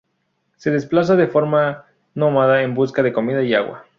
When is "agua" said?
3.53-3.85